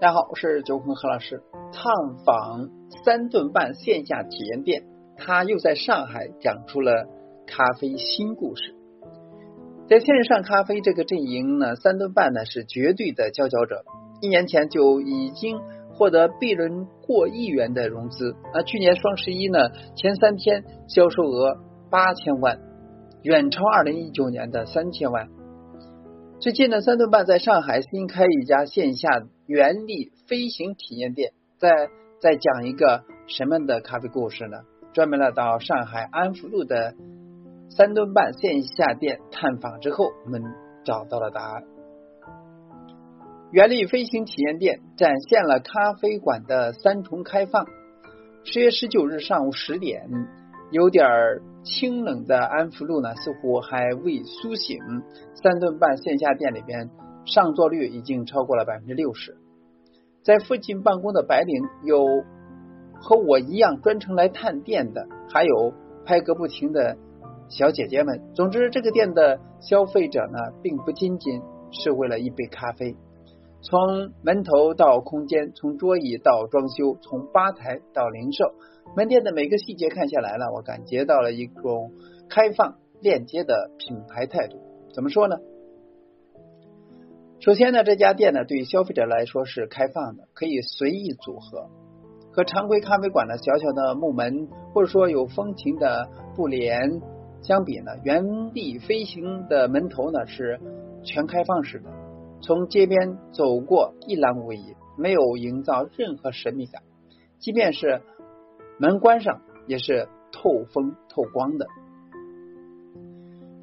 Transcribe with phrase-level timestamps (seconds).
[0.00, 1.42] 大家好，我是九坤何老师。
[1.74, 1.92] 探
[2.24, 2.70] 访
[3.04, 4.84] 三顿半线下体验店，
[5.18, 7.06] 他又在上海讲出了
[7.46, 8.74] 咖啡新故事。
[9.90, 13.84] 在线上咖啡这个阵营呢，三顿半呢是绝对的佼佼者。
[14.22, 15.60] 一年前就已经
[15.92, 18.34] 获得 B 轮过亿元的融资。
[18.54, 19.58] 那去年双十一呢，
[19.96, 21.58] 前三天销售额
[21.90, 22.58] 八千万，
[23.22, 25.28] 远超二零一九年的三千万。
[26.40, 29.10] 最近呢，三顿半在上海新开一家线下
[29.50, 31.88] 原力飞行体验店，在
[32.20, 34.58] 在讲一个什么的咖啡故事呢？
[34.92, 36.94] 专门来到上海安福路的
[37.68, 40.40] 三顿半线下店探访之后，我们
[40.84, 41.64] 找到了答案。
[43.50, 47.66] 原力飞行体验店展现了咖啡馆的三重开放。
[48.44, 50.08] 十月十九日上午十点。
[50.70, 51.04] 有点
[51.64, 54.78] 清冷的安福路呢，似乎还未苏醒。
[55.42, 56.88] 三顿半线下店里边
[57.30, 59.36] 上座率已经超过了百分之六十。
[60.22, 62.04] 在附近办公的白领有
[63.00, 65.72] 和我一样专程来探店的，还有
[66.04, 66.98] 拍个不停的
[67.48, 68.20] 小姐姐们。
[68.34, 71.40] 总之，这个店的消费者呢，并不仅仅
[71.70, 72.96] 是为了一杯咖啡。
[73.62, 78.52] 从门头到空间，从桌椅到装修，从吧台到零售。
[78.96, 81.92] 门店的每个细节看下来了，我感觉到了一种
[82.28, 84.58] 开放链接的品牌态度。
[84.92, 85.36] 怎么说呢？
[87.40, 91.70] 首先呢，这家店呢对消费者来说是开放的，可以随意组合。
[92.32, 97.00] 和常规咖啡馆的小小的木门或者说有风情的布帘
[97.42, 100.60] 相比呢，原地飞行的门头呢是
[101.02, 101.90] 全开放式的，
[102.42, 106.82] 从街边走过一览无遗，没有营造任何神秘感，
[107.38, 108.02] 即便是。
[108.78, 111.66] 门关上也是透风透光的。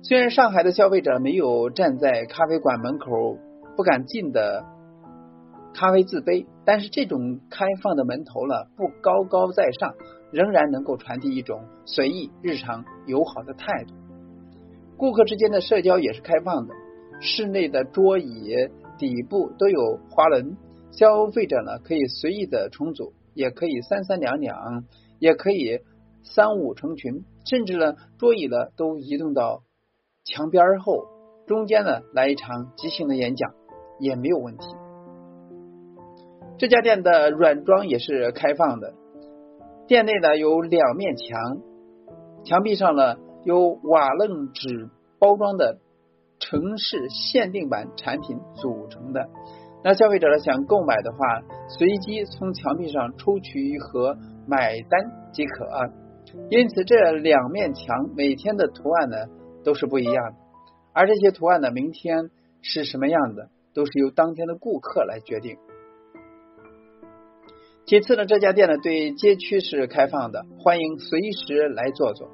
[0.03, 3.39] 虽然上海的消费者没有站在咖啡馆门口
[3.78, 4.66] 不敢进的
[5.73, 9.94] 咖啡自卑，但是这种开放的门头了，不高高在上，
[10.31, 13.93] 仍然能够传递一种随意、日常、友好的态度。
[14.98, 16.73] 顾客之间的社交也是开放的，
[17.21, 18.52] 室内的桌椅
[18.98, 20.58] 底部都有滑轮，
[20.92, 24.83] 消费者呢可以随意的重组，也可以三三两两。
[25.20, 25.80] 也可以
[26.21, 29.64] 三五成群，甚至呢桌椅呢都移动到
[30.23, 31.08] 墙边后，
[31.48, 33.55] 中间呢来一场即兴的演讲
[33.99, 34.67] 也没有问题。
[36.58, 38.93] 这家店的软装也是开放的，
[39.87, 41.59] 店内呢有两面墙，
[42.43, 45.80] 墙壁上呢有瓦楞纸包装的
[46.39, 49.27] 城市限定版产品组成的。
[49.83, 51.17] 那消费者呢想购买的话，
[51.69, 54.17] 随机从墙壁上抽取一盒。
[54.49, 55.91] 买单即可啊，
[56.49, 59.17] 因此这两面墙每天的图案呢
[59.65, 60.35] 都是不一样的，
[60.93, 62.29] 而这些图案呢明天
[62.61, 65.55] 是什么样的，都是由当天的顾客来决定。
[67.86, 72.27] 其次呢，这家店呢对街区是开放的，欢迎随时来坐坐。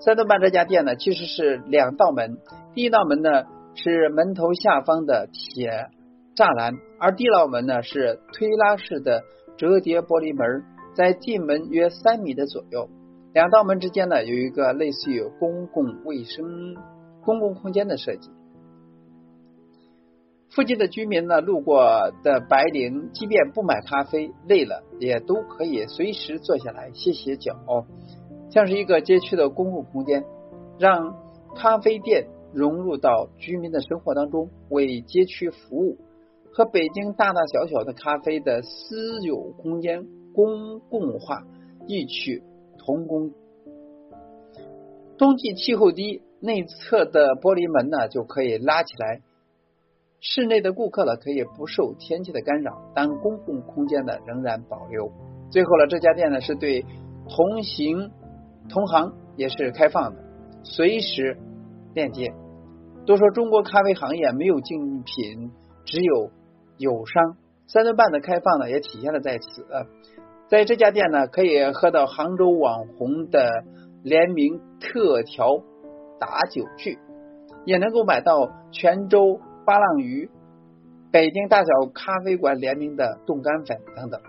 [0.00, 2.38] 三顿半这家店呢其实是两道门，
[2.74, 5.90] 第一道门呢是门头下方的铁
[6.34, 9.22] 栅栏，而第二道门呢是推拉式的
[9.58, 10.64] 折叠玻璃门。
[10.96, 12.88] 在进门约三米的左右，
[13.34, 16.74] 两道门之间呢有一个类似于公共卫生
[17.22, 18.30] 公共空间的设计。
[20.50, 27.54] 附近的居民呢，路过的白领，即便不买咖啡，累了也都可以随时坐下来歇歇脚，
[28.50, 30.24] 像是一个街区的公共空间，
[30.78, 31.16] 让
[31.54, 35.98] 咖啡店融入到居民的生活当中，为街区服务，
[36.52, 40.06] 和北京大大小小的咖啡的私有空间。
[40.36, 41.46] 公共化
[41.86, 42.42] 异曲
[42.76, 43.32] 同工。
[45.16, 49.22] 冬季气候低，内侧的玻璃门呢就可以拉起来，
[50.20, 55.10] 室内的顾客呢可以不受天气的干扰，但公共空间呢仍然保留。
[55.50, 56.84] 最后呢，这家店呢是对
[57.28, 58.10] 同行
[58.68, 60.20] 同行也是开放的，
[60.62, 61.38] 随时
[61.94, 62.32] 链接。
[63.06, 65.52] 都说中国咖啡行业没有竞品，
[65.84, 66.30] 只有
[66.78, 67.36] 友商。
[67.68, 69.66] 三顿半的开放呢，也体现了在此。
[70.48, 73.64] 在这家店呢，可以喝到杭州网红的
[74.02, 75.62] 联名特调
[76.18, 76.98] 打酒具，
[77.64, 80.30] 也能够买到泉州八浪鱼、
[81.10, 84.20] 北京大小咖啡馆联名的冻干粉等等。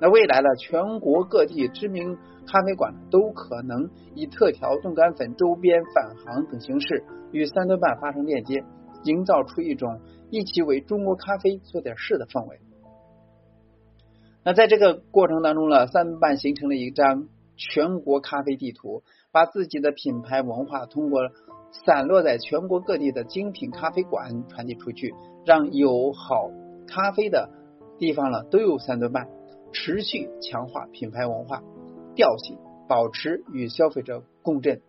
[0.00, 8.64] 那未来呢，全国各地知名咖啡馆都可能以特调冻干粉周边返航等形式与三顿半发生链接，
[9.04, 10.00] 营造出一种
[10.30, 12.60] 一起为中国咖啡做点事的氛围。
[14.44, 21.20] 那在这个过程当中呢，三顿半形成了一张全国咖啡地图，把自己的品牌文化通过
[21.72, 25.14] 散落在全国各地的精品咖啡馆传递出去，
[25.44, 26.50] 让有好
[26.86, 27.50] 咖啡的
[27.98, 29.26] 地方呢都有三顿半，
[29.72, 31.62] 持续强化品牌文化
[32.14, 32.58] 调性，
[32.88, 34.80] 保持与消费者共振。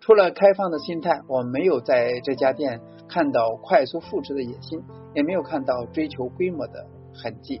[0.00, 4.80] 除了开放的心态，我没有在这家店看到快速复制的野心，
[5.12, 7.60] 也没有看到追求规模的痕迹。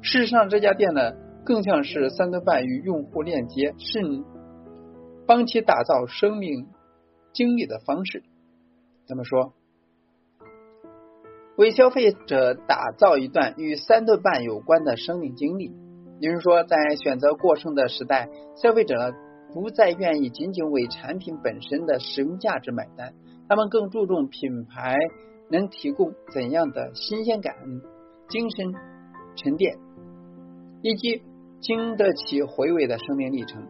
[0.00, 1.14] 事实上，这家店呢，
[1.44, 3.98] 更像是三顿半与用户链接，是
[5.26, 6.68] 帮其打造生命
[7.34, 8.22] 经历的方式。
[9.06, 9.52] 怎么说？
[11.56, 15.72] 为消费者打造一段与三顿半有关的生命经历。
[16.20, 19.12] 有人说，在选择过剩的时代，消费者
[19.52, 23.14] 不再愿意仅仅为产品本身的使用价值买单，
[23.48, 24.96] 他们更注重品牌
[25.50, 27.54] 能提供怎样的新鲜感、
[28.28, 28.74] 精神
[29.36, 29.76] 沉淀，
[30.82, 31.22] 以及
[31.60, 33.66] 经得起回味的生命历程。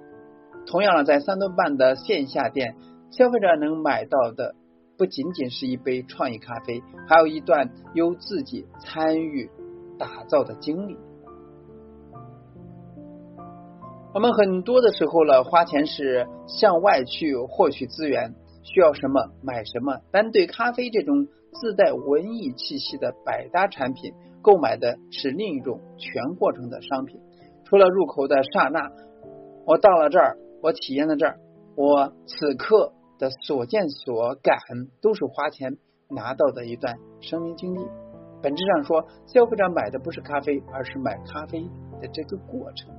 [0.66, 2.76] 同样的，在三顿半的线下店，
[3.16, 4.56] 消费者能买到的
[4.98, 9.48] 不仅仅是一杯创意咖啡，还有一段由自己参与
[9.96, 10.96] 打造的经历。
[14.12, 18.34] 我们很多的时候呢，花钱是向外去获取资源，
[18.64, 20.00] 需要什么买什么。
[20.10, 24.12] 但对咖啡这种自带文艺气息的百搭产品，
[24.42, 27.20] 购买的是另一种全过程的商品。
[27.64, 28.90] 除了入口的刹那，
[29.66, 31.38] 我到了这儿，我体验了这儿，
[31.76, 34.58] 我此刻的所见所感，
[35.00, 35.76] 都是花钱
[36.08, 37.80] 拿到的一段生命经历。
[38.42, 41.62] 本质上说，消费者买的不是咖啡，而是买咖啡
[42.00, 42.90] 的这个过程。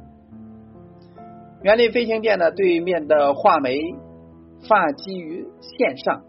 [1.62, 3.80] 园林飞行店的对面的画眉
[4.68, 6.24] 发基于线上，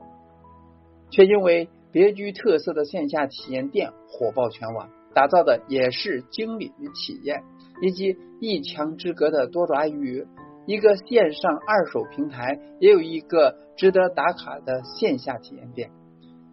[1.10, 7.42] 却因为别具特色的线下体验店火爆全网，打造的也是经历与体验，
[7.80, 10.26] 以及一墙之隔的多爪鱼。
[10.66, 15.90] 一个线上二手平台，也有一个值得打卡的线下体验店。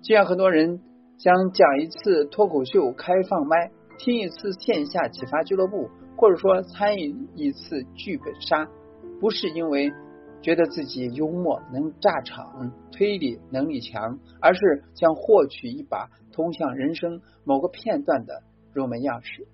[0.02, 0.82] 就像很多人
[1.18, 5.90] 想讲一次脱口秀开放麦，听一次线下启发俱乐部。
[6.16, 8.70] 或者说参与一次剧本杀，
[9.20, 9.92] 不是因为
[10.44, 18.44] 觉得自己幽默能炸场、推理能力强，而是想获取一把通向人生某个片段的
[18.74, 19.48] 入门钥匙。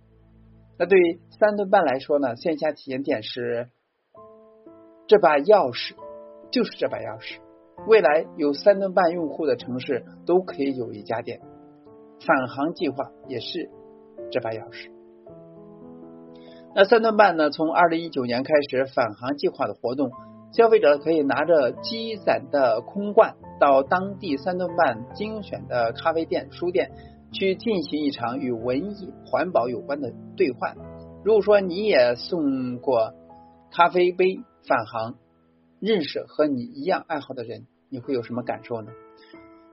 [0.78, 2.36] 那对于三顿半来说呢？
[2.36, 3.70] 线下体验店是
[5.10, 5.96] 这把钥匙，
[6.52, 7.40] 就是这把钥匙。
[7.88, 11.42] 未来有三顿半用户的城市都可以有一家店。
[12.20, 13.72] 返航计划也是
[14.30, 14.92] 这把钥匙。
[16.76, 17.50] 那三顿半呢？
[17.50, 20.12] 从二零一九年开始返航计划的活动，
[20.52, 26.92] 消费者可以拿着积攒的空罐到当地三顿半精选的咖啡店、书店
[27.32, 30.76] 去进行一场与文艺、环保有关的兑换。
[31.24, 33.16] 如果说你也送过
[33.72, 34.40] 咖啡杯
[34.70, 35.16] 返航，
[35.80, 38.92] 认识和你一样爱好的人，你会有什么感受呢？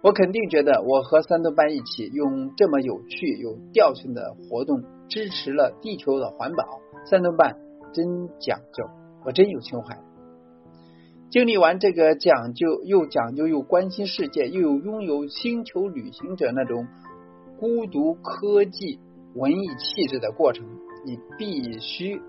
[0.03, 6.65] 我肯定觉得，我和三顿半一起用这么有趣、有调性的活动，支持了地球的环保。
[7.05, 7.59] 三顿半
[7.93, 8.89] 真讲究，
[9.25, 9.99] 我真有情怀。
[11.29, 16.87] 经历完这个讲究又讲究又关心世界又有拥有星球旅行者那种
[17.59, 19.01] 孤独科技
[19.35, 20.65] 文艺气质的过程，
[21.05, 22.23] 你必须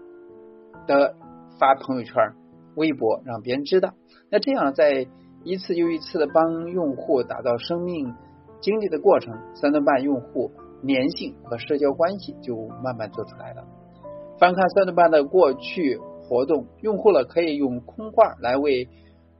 [0.88, 1.16] 的
[1.60, 2.34] 发朋友圈、
[2.78, 3.96] 微博，让别人知道。
[4.32, 5.08] 那这样在
[5.44, 8.14] 一次又一次的帮用户打造生命
[8.62, 10.52] 经历的过程，三顿半用户
[10.88, 13.66] 粘性和社交关系就慢慢做出来了。
[14.40, 18.88] 翻看三顿半的过去活动，用户了可以用空罐来为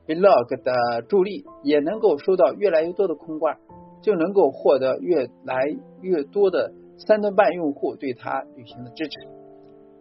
[0.06, 3.58] vlog 的助力，也能够收到越来越多的空罐，
[4.02, 5.62] 就能够获得越来
[6.00, 9.18] 越多的三顿半用户对他旅行的支持。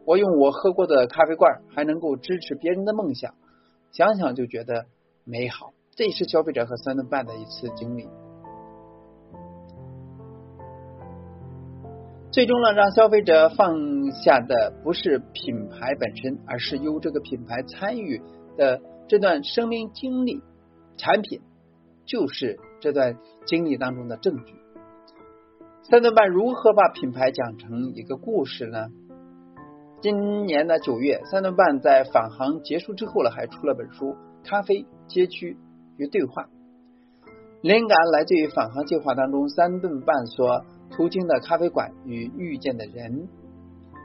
[0.07, 3.33] 我用我喝过的咖啡罐，还能够支持别人的梦想，
[3.91, 4.85] 想想就觉得
[5.25, 5.73] 美好。
[5.97, 8.07] 这也是消费者和三顿半的一次经历。
[12.31, 18.21] 最终呢，让消费者放下的不是品牌本身，而是由这个品牌参与
[18.55, 20.41] 的这段生命经历。
[20.95, 21.41] 产品
[22.05, 24.55] 就是这段经历当中的证据。
[25.83, 28.87] 三顿半如何把品牌讲成一个故事呢？
[29.99, 34.05] 今年的九月，三顿半在返航结束之后呢，还出了本书
[34.43, 35.57] 《咖啡街区
[35.97, 36.43] 与对话》，
[37.61, 40.63] 灵感来自于返航计划当中三顿半所。
[40.89, 43.27] 途经的咖啡馆与遇见的人，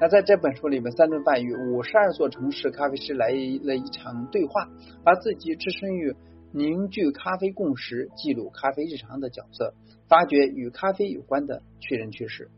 [0.00, 4.68] 那在这本书里面，三顿半与五十二座城市咖啡师来了一场对话，
[5.04, 6.16] 把自己置身于
[6.52, 9.74] 凝聚咖啡共识、记录咖啡日常的角色，
[10.08, 12.50] 发掘与咖啡有关的趣人趣事。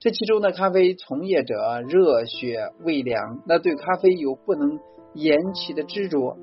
[0.00, 4.78] 这其中的咖啡从业者热血未凉，那对咖啡有不能
[5.12, 6.36] 言弃的执着。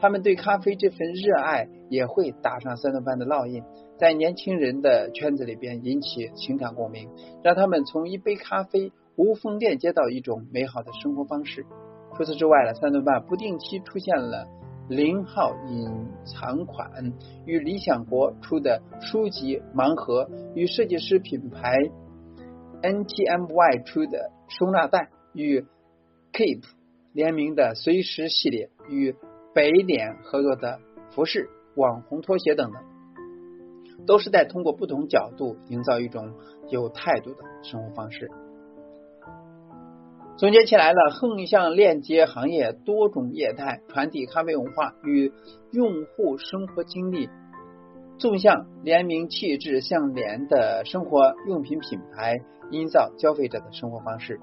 [0.00, 3.62] 他们对咖啡这份热爱也会打上三顿半的烙印，
[3.96, 7.08] 在年轻人的圈子里边引起情感共鸣，
[7.44, 11.64] 让他们从一杯咖啡无缝链接到一种美好的生活方式。
[12.16, 14.48] 除此之外呢，三顿半不定期出现了
[14.88, 16.90] 零号隐藏款
[17.44, 21.78] 与理想国出的书籍盲盒，与设计师品牌
[22.82, 25.64] NTMY 出的收纳袋，与
[26.32, 26.62] Keep
[27.12, 29.14] 联名的随时系列，与
[29.54, 30.80] 北脸合作的
[31.10, 32.82] 服饰、网红拖鞋等等，
[34.06, 36.34] 都是在通过不同角度营造一种
[36.68, 38.30] 有态度的生活方式。
[40.36, 45.32] 总结起来了，横向链接行业多种业态，传递咖啡文化与
[45.72, 47.28] 用户生活经历；
[48.18, 52.36] 纵向联名气质相连的生活用品品牌，
[52.70, 54.40] 营造消费者的生活方式。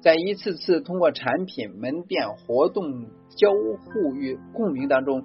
[0.00, 5.24] 在一次次通过产品、门店活动交互与共鸣当中，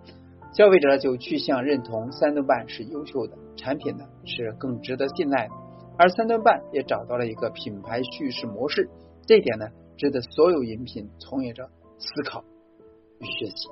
[0.53, 5.53] 消费者就趋向认同三顿半是优秀的产品呢，是更值得信赖的。
[5.98, 8.89] 而三顿半也找到了一个品牌叙事模式，
[9.25, 9.67] 这一点呢。
[9.98, 12.44] 值得所有饮品从业者思考
[13.22, 13.70] 与学习。